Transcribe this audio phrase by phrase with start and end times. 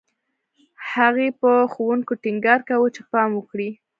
[0.93, 3.69] هغې په ښوونکو ټینګار کاوه چې پام وکړي